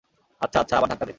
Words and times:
আচ্ছা, 0.41 0.57
আচ্ছা, 0.59 0.75
আবার 0.77 0.89
ধাক্কা 0.89 1.05
দে। 1.05 1.09